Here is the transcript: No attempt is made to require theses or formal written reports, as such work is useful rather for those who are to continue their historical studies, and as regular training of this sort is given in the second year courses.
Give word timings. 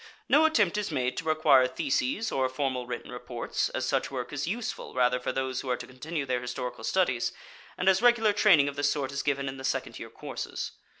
No 0.27 0.45
attempt 0.45 0.79
is 0.79 0.89
made 0.89 1.15
to 1.17 1.25
require 1.25 1.67
theses 1.67 2.31
or 2.31 2.49
formal 2.49 2.87
written 2.87 3.11
reports, 3.11 3.69
as 3.69 3.85
such 3.85 4.09
work 4.09 4.33
is 4.33 4.47
useful 4.47 4.95
rather 4.95 5.19
for 5.19 5.31
those 5.31 5.61
who 5.61 5.69
are 5.69 5.77
to 5.77 5.85
continue 5.85 6.25
their 6.25 6.41
historical 6.41 6.83
studies, 6.83 7.31
and 7.77 7.87
as 7.87 8.01
regular 8.01 8.33
training 8.33 8.67
of 8.67 8.75
this 8.75 8.91
sort 8.91 9.11
is 9.11 9.21
given 9.21 9.47
in 9.47 9.57
the 9.57 9.63
second 9.63 9.99
year 9.99 10.09
courses. 10.09 10.71